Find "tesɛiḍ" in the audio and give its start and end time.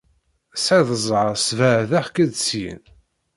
0.53-0.89